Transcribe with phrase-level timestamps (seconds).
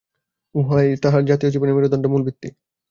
[0.55, 2.47] উহাই তাহার জাতীয় জীবনের মেরুদণ্ড, মূলভিত্তি।